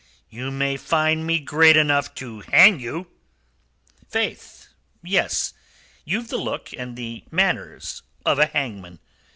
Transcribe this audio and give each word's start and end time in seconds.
"You 0.31 0.49
may 0.49 0.77
find 0.77 1.27
me 1.27 1.39
great 1.39 1.77
enough 1.77 2.15
to 2.15 2.39
hang 2.39 2.79
you." 2.79 3.05
"Faith, 4.09 4.69
yes. 5.03 5.53
Ye've 6.05 6.27
the 6.27 6.37
look 6.37 6.73
and 6.73 6.97
the 6.97 7.23
manners 7.29 8.01
of 8.25 8.39
a 8.39 8.47
hangman. 8.47 8.97